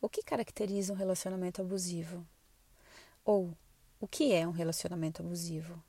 O 0.00 0.08
que 0.08 0.22
caracteriza 0.22 0.92
um 0.92 0.96
relacionamento 0.96 1.60
abusivo? 1.60 2.24
Ou 3.24 3.52
o 4.00 4.06
que 4.06 4.32
é 4.32 4.46
um 4.46 4.52
relacionamento 4.52 5.22
abusivo? 5.22 5.82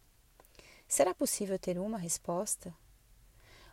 Será 0.87 1.13
possível 1.13 1.59
ter 1.59 1.77
uma 1.77 1.99
resposta? 1.99 2.73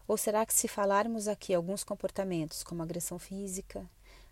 Ou 0.06 0.18
será 0.18 0.44
que, 0.44 0.52
se 0.52 0.68
falarmos 0.68 1.26
aqui 1.26 1.54
alguns 1.54 1.82
comportamentos, 1.82 2.62
como 2.62 2.82
agressão 2.82 3.18
física, 3.18 3.88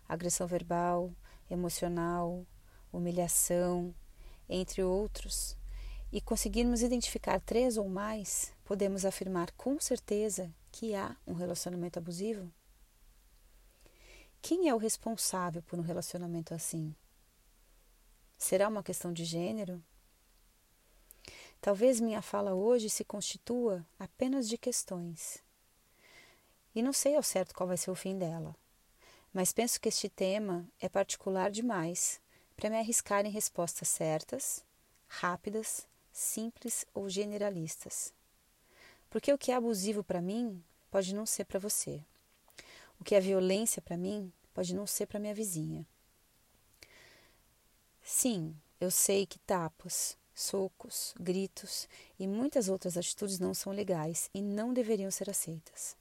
agressão 0.07 0.45
verbal, 0.45 1.11
emocional, 1.49 2.45
humilhação, 2.93 3.91
entre 4.47 4.83
outros, 4.83 5.57
e 6.11 6.21
conseguirmos 6.21 6.83
identificar 6.83 7.39
três 7.39 7.77
ou 7.77 7.89
mais, 7.89 8.53
podemos 8.63 9.05
afirmar 9.05 9.51
com 9.53 9.79
certeza 9.79 10.53
que 10.71 10.93
há 10.93 11.17
um 11.25 11.33
relacionamento 11.33 11.97
abusivo? 11.97 12.53
Quem 14.47 14.69
é 14.69 14.75
o 14.75 14.77
responsável 14.77 15.63
por 15.63 15.79
um 15.79 15.81
relacionamento 15.81 16.53
assim? 16.53 16.95
Será 18.37 18.67
uma 18.67 18.83
questão 18.83 19.11
de 19.11 19.25
gênero? 19.25 19.83
Talvez 21.59 21.99
minha 21.99 22.21
fala 22.21 22.53
hoje 22.53 22.87
se 22.87 23.03
constitua 23.03 23.83
apenas 23.97 24.47
de 24.47 24.55
questões. 24.55 25.43
E 26.75 26.83
não 26.83 26.93
sei 26.93 27.15
ao 27.15 27.23
certo 27.23 27.55
qual 27.55 27.65
vai 27.65 27.75
ser 27.75 27.89
o 27.89 27.95
fim 27.95 28.19
dela, 28.19 28.55
mas 29.33 29.51
penso 29.51 29.81
que 29.81 29.89
este 29.89 30.09
tema 30.09 30.69
é 30.79 30.87
particular 30.87 31.49
demais 31.49 32.21
para 32.55 32.69
me 32.69 32.77
arriscar 32.77 33.25
em 33.25 33.31
respostas 33.31 33.87
certas, 33.87 34.63
rápidas, 35.07 35.87
simples 36.13 36.85
ou 36.93 37.09
generalistas. 37.09 38.13
Porque 39.09 39.33
o 39.33 39.39
que 39.39 39.51
é 39.51 39.55
abusivo 39.55 40.03
para 40.03 40.21
mim 40.21 40.63
pode 40.91 41.15
não 41.15 41.25
ser 41.25 41.45
para 41.45 41.57
você. 41.57 42.05
O 42.99 43.03
que 43.03 43.15
é 43.15 43.19
violência 43.19 43.81
para 43.81 43.97
mim 43.97 44.31
pode 44.53 44.73
não 44.73 44.87
ser 44.87 45.05
para 45.05 45.19
minha 45.19 45.33
vizinha. 45.33 45.85
Sim, 48.01 48.55
eu 48.79 48.91
sei 48.91 49.25
que 49.25 49.39
tapas, 49.39 50.17
socos, 50.33 51.13
gritos 51.19 51.87
e 52.19 52.27
muitas 52.27 52.69
outras 52.69 52.97
atitudes 52.97 53.39
não 53.39 53.53
são 53.53 53.73
legais 53.73 54.29
e 54.33 54.41
não 54.41 54.73
deveriam 54.73 55.09
ser 55.09 55.29
aceitas. 55.29 55.95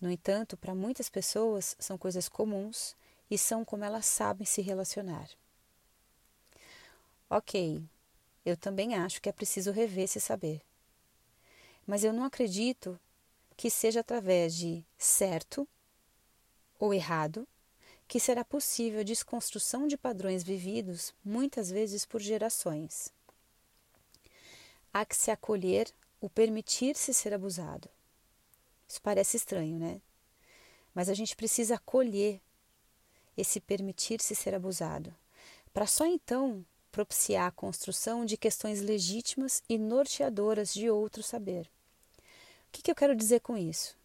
No 0.00 0.10
entanto, 0.10 0.56
para 0.56 0.74
muitas 0.74 1.08
pessoas 1.08 1.76
são 1.78 1.96
coisas 1.96 2.28
comuns 2.28 2.96
e 3.30 3.38
são 3.38 3.64
como 3.64 3.84
elas 3.84 4.04
sabem 4.04 4.44
se 4.44 4.60
relacionar. 4.60 5.30
Ok, 7.30 7.82
eu 8.44 8.56
também 8.56 8.94
acho 8.94 9.22
que 9.22 9.28
é 9.28 9.32
preciso 9.32 9.70
rever 9.70 10.04
esse 10.04 10.20
saber. 10.20 10.60
Mas 11.86 12.04
eu 12.04 12.12
não 12.12 12.24
acredito 12.24 13.00
que 13.56 13.70
seja 13.70 14.00
através 14.00 14.54
de 14.54 14.84
certo 14.98 15.66
ou 16.82 16.92
errado 16.92 17.46
que 18.08 18.18
será 18.18 18.44
possível 18.44 18.98
a 18.98 19.04
desconstrução 19.04 19.86
de 19.86 19.96
padrões 19.96 20.42
vividos 20.42 21.14
muitas 21.24 21.70
vezes 21.70 22.04
por 22.04 22.20
gerações. 22.20 23.12
Há 24.92 25.04
que 25.06 25.16
se 25.16 25.30
acolher 25.30 25.94
o 26.20 26.28
permitir-se 26.28 27.14
ser 27.14 27.32
abusado. 27.32 27.88
Isso 28.88 29.00
parece 29.00 29.36
estranho, 29.36 29.78
né? 29.78 30.00
Mas 30.92 31.08
a 31.08 31.14
gente 31.14 31.36
precisa 31.36 31.76
acolher 31.76 32.40
esse 33.36 33.60
permitir-se 33.60 34.34
ser 34.34 34.52
abusado, 34.52 35.14
para 35.72 35.86
só 35.86 36.04
então 36.04 36.66
propiciar 36.90 37.46
a 37.46 37.52
construção 37.52 38.24
de 38.24 38.36
questões 38.36 38.80
legítimas 38.80 39.62
e 39.68 39.78
norteadoras 39.78 40.74
de 40.74 40.90
outro 40.90 41.22
saber. 41.22 41.70
O 42.18 42.72
que, 42.72 42.82
que 42.82 42.90
eu 42.90 42.96
quero 42.96 43.14
dizer 43.14 43.38
com 43.38 43.56
isso? 43.56 43.96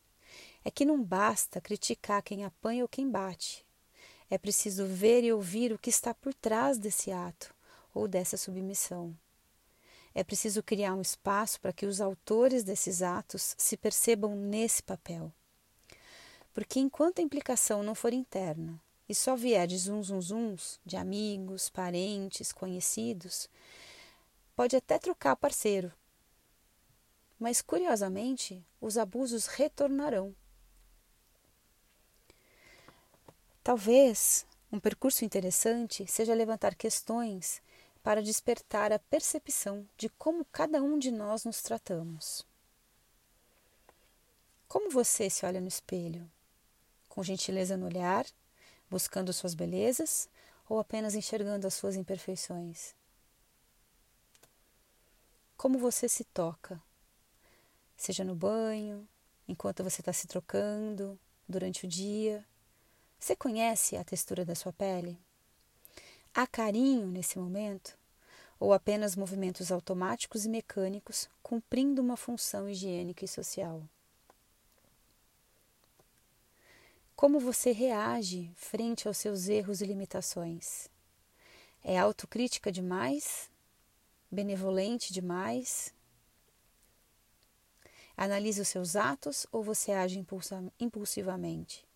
É 0.67 0.69
que 0.69 0.83
não 0.83 1.01
basta 1.01 1.61
criticar 1.61 2.21
quem 2.21 2.43
apanha 2.43 2.83
ou 2.83 2.89
quem 2.89 3.09
bate. 3.09 3.65
É 4.29 4.37
preciso 4.37 4.85
ver 4.85 5.23
e 5.23 5.31
ouvir 5.31 5.71
o 5.71 5.79
que 5.79 5.89
está 5.89 6.13
por 6.13 6.33
trás 6.33 6.77
desse 6.77 7.09
ato 7.09 7.55
ou 7.93 8.05
dessa 8.05 8.35
submissão. 8.35 9.17
É 10.13 10.25
preciso 10.25 10.61
criar 10.61 10.93
um 10.93 10.99
espaço 11.01 11.61
para 11.61 11.71
que 11.71 11.85
os 11.85 12.01
autores 12.01 12.65
desses 12.65 13.01
atos 13.01 13.55
se 13.57 13.77
percebam 13.77 14.35
nesse 14.35 14.83
papel. 14.83 15.31
Porque 16.53 16.81
enquanto 16.81 17.19
a 17.19 17.23
implicação 17.23 17.81
não 17.81 17.95
for 17.95 18.11
interna 18.11 18.77
e 19.07 19.15
só 19.15 19.37
vier 19.37 19.67
de 19.67 19.77
zum 19.77 20.03
zum 20.03 20.21
zuns, 20.21 20.81
de 20.85 20.97
amigos, 20.97 21.69
parentes, 21.69 22.51
conhecidos, 22.51 23.47
pode 24.53 24.75
até 24.75 24.99
trocar 24.99 25.37
parceiro. 25.37 25.93
Mas 27.39 27.61
curiosamente, 27.61 28.61
os 28.81 28.97
abusos 28.97 29.45
retornarão 29.45 30.35
Talvez 33.67 34.45
um 34.71 34.79
percurso 34.79 35.25
interessante 35.25 36.07
seja 36.07 36.33
levantar 36.33 36.73
questões 36.73 37.61
para 38.01 38.23
despertar 38.23 38.93
a 38.93 38.97
percepção 38.97 39.85
de 39.97 40.07
como 40.07 40.45
cada 40.45 40.81
um 40.81 40.97
de 40.97 41.11
nós 41.11 41.43
nos 41.43 41.61
tratamos. 41.61 42.47
Como 44.69 44.89
você 44.89 45.29
se 45.29 45.45
olha 45.45 45.59
no 45.59 45.67
espelho? 45.67 46.31
Com 47.09 47.21
gentileza 47.21 47.75
no 47.75 47.87
olhar, 47.87 48.25
buscando 48.89 49.33
suas 49.33 49.53
belezas 49.53 50.29
ou 50.69 50.79
apenas 50.79 51.13
enxergando 51.13 51.67
as 51.67 51.73
suas 51.73 51.97
imperfeições? 51.97 52.95
Como 55.57 55.77
você 55.77 56.07
se 56.07 56.23
toca? 56.23 56.81
Seja 57.97 58.23
no 58.23 58.33
banho, 58.33 59.05
enquanto 59.45 59.83
você 59.83 59.99
está 59.99 60.13
se 60.13 60.25
trocando, 60.25 61.19
durante 61.49 61.85
o 61.85 61.89
dia 61.89 62.45
você 63.19 63.35
conhece 63.35 63.97
a 63.97 64.03
textura 64.03 64.45
da 64.45 64.55
sua 64.55 64.71
pele? 64.71 65.19
Há 66.33 66.45
carinho 66.45 67.07
nesse 67.07 67.39
momento? 67.39 67.97
Ou 68.59 68.73
apenas 68.73 69.15
movimentos 69.15 69.71
automáticos 69.71 70.45
e 70.45 70.49
mecânicos 70.49 71.29
cumprindo 71.41 72.01
uma 72.01 72.15
função 72.15 72.69
higiênica 72.69 73.25
e 73.25 73.27
social? 73.27 73.83
Como 77.15 77.39
você 77.39 77.71
reage 77.71 78.51
frente 78.55 79.07
aos 79.07 79.17
seus 79.17 79.47
erros 79.47 79.81
e 79.81 79.85
limitações? 79.85 80.87
É 81.83 81.97
autocrítica 81.97 82.71
demais? 82.71 83.49
Benevolente 84.29 85.11
demais? 85.11 85.91
Analisa 88.15 88.61
os 88.61 88.67
seus 88.67 88.95
atos 88.95 89.47
ou 89.51 89.63
você 89.63 89.91
age 89.91 90.23
impulsivamente? 90.79 91.87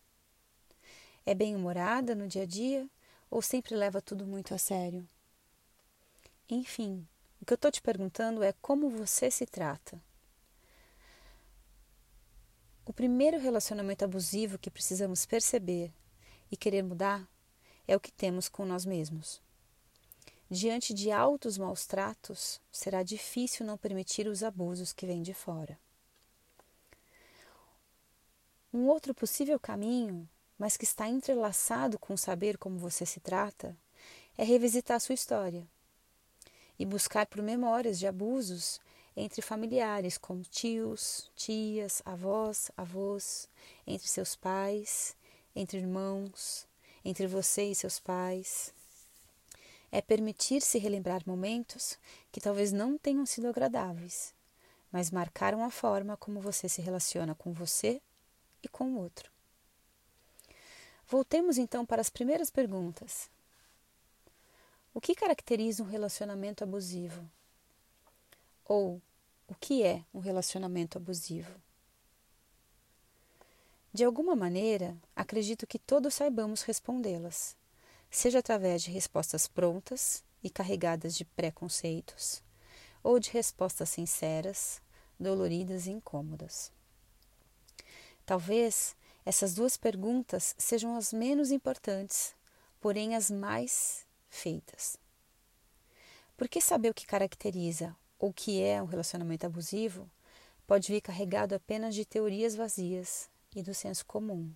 É 1.32 1.34
bem-humorada 1.34 2.14
no 2.14 2.28
dia 2.28 2.44
a 2.44 2.46
dia 2.46 2.90
ou 3.30 3.42
sempre 3.42 3.74
leva 3.74 4.02
tudo 4.02 4.26
muito 4.26 4.54
a 4.54 4.58
sério? 4.58 5.08
Enfim, 6.50 7.08
o 7.42 7.46
que 7.46 7.54
eu 7.54 7.56
estou 7.56 7.72
te 7.72 7.82
perguntando 7.82 8.44
é 8.44 8.52
como 8.62 8.90
você 8.90 9.32
se 9.32 9.46
trata. 9.46 9.98
O 12.86 12.92
primeiro 12.92 13.40
relacionamento 13.40 14.04
abusivo 14.04 14.60
que 14.60 14.70
precisamos 14.70 15.26
perceber 15.26 15.94
e 16.52 16.58
querer 16.58 16.84
mudar 16.84 17.26
é 17.88 17.96
o 17.96 18.00
que 18.02 18.12
temos 18.12 18.50
com 18.50 18.66
nós 18.66 18.86
mesmos. 18.86 19.42
Diante 20.50 20.94
de 20.94 21.12
altos 21.12 21.58
maus 21.58 21.86
tratos, 21.86 22.60
será 22.70 23.04
difícil 23.04 23.66
não 23.66 23.78
permitir 23.78 24.28
os 24.28 24.44
abusos 24.44 24.92
que 24.92 25.06
vêm 25.06 25.22
de 25.22 25.34
fora. 25.34 25.80
Um 28.74 28.88
outro 28.88 29.16
possível 29.16 29.58
caminho 29.58 30.28
mas 30.62 30.78
que 30.78 30.84
está 30.84 31.10
entrelaçado 31.10 31.98
com 31.98 32.16
saber 32.16 32.56
como 32.56 32.78
você 32.78 33.04
se 33.04 33.20
trata, 33.20 33.76
é 34.38 34.44
revisitar 34.44 35.02
sua 35.02 35.16
história 35.16 35.68
e 36.78 36.86
buscar 36.86 37.26
por 37.26 37.42
memórias 37.42 37.98
de 37.98 38.06
abusos 38.06 38.80
entre 39.18 39.42
familiares, 39.42 40.20
como 40.20 40.44
tios, 40.44 41.32
tias, 41.36 42.04
avós, 42.06 42.70
avós, 42.78 43.50
entre 43.88 44.08
seus 44.08 44.36
pais, 44.36 45.16
entre 45.56 45.80
irmãos, 45.80 46.68
entre 47.04 47.26
você 47.26 47.64
e 47.64 47.74
seus 47.74 48.00
pais. 48.00 48.72
É 49.92 50.00
permitir-se 50.00 50.78
relembrar 50.78 51.24
momentos 51.26 51.98
que 52.32 52.40
talvez 52.40 52.72
não 52.72 53.00
tenham 53.00 53.26
sido 53.26 53.48
agradáveis, 53.48 54.32
mas 54.92 55.10
marcaram 55.10 55.64
a 55.64 55.72
forma 55.72 56.16
como 56.18 56.40
você 56.40 56.70
se 56.70 56.84
relaciona 56.84 57.34
com 57.34 57.52
você 57.52 58.00
e 58.62 58.68
com 58.68 58.92
o 58.92 59.00
outro. 59.00 59.41
Voltemos 61.12 61.58
então 61.58 61.86
para 61.86 62.00
as 62.00 62.10
primeiras 62.10 62.50
perguntas. 62.50 63.30
O 64.94 65.02
que 65.02 65.14
caracteriza 65.14 65.84
um 65.84 65.86
relacionamento 65.86 66.64
abusivo? 66.64 67.30
Ou 68.64 69.02
o 69.46 69.54
que 69.54 69.84
é 69.84 70.06
um 70.14 70.20
relacionamento 70.20 70.98
abusivo? 70.98 71.54
De 73.92 74.06
alguma 74.06 74.38
maneira, 74.38 74.96
acredito 75.14 75.68
que 75.68 75.78
todos 75.78 76.14
saibamos 76.14 76.62
respondê-las, 76.62 77.58
seja 78.10 78.40
através 78.40 78.82
de 78.82 78.90
respostas 78.90 79.50
prontas 79.50 80.24
e 80.42 80.50
carregadas 80.50 81.14
de 81.14 81.26
preconceitos, 81.26 82.42
ou 83.04 83.20
de 83.20 83.32
respostas 83.32 83.90
sinceras, 83.90 84.82
doloridas 85.20 85.88
e 85.88 85.92
incômodas. 85.92 86.72
Talvez 88.26 88.96
essas 89.26 89.54
duas 89.54 89.78
perguntas 89.78 90.56
sejam 90.58 90.96
as 90.96 91.14
menos 91.14 91.52
importantes, 91.52 92.36
porém 92.80 93.16
as 93.16 93.30
mais 93.30 94.06
feitas. 94.30 94.98
Porque 96.36 96.60
saber 96.60 96.90
o 96.90 96.94
que 96.94 97.06
caracteriza 97.06 97.96
ou 98.18 98.34
que 98.34 98.62
é 98.62 98.82
um 98.82 98.86
relacionamento 98.86 99.46
abusivo 99.46 100.10
pode 100.66 100.92
vir 100.92 101.02
carregado 101.02 101.54
apenas 101.54 101.94
de 101.94 102.06
teorias 102.06 102.56
vazias 102.56 103.30
e 103.56 103.62
do 103.62 103.74
senso 103.74 104.06
comum. 104.06 104.52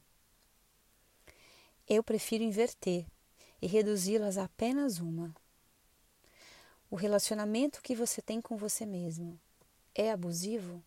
Eu 1.87 2.03
prefiro 2.03 2.43
inverter 2.43 3.05
e 3.61 3.67
reduzi-las 3.67 4.37
a 4.37 4.45
apenas 4.45 4.99
uma. 4.99 5.35
O 6.89 6.95
relacionamento 6.95 7.81
que 7.81 7.95
você 7.95 8.21
tem 8.21 8.41
com 8.41 8.57
você 8.57 8.85
mesmo 8.85 9.39
é 9.93 10.11
abusivo? 10.11 10.83